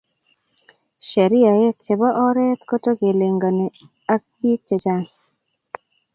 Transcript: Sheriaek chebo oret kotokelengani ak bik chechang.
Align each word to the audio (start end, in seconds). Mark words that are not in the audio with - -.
Sheriaek 1.09 1.75
chebo 1.85 2.07
oret 2.27 2.59
kotokelengani 2.69 3.67
ak 4.13 4.21
bik 4.39 4.61
chechang. 4.67 5.05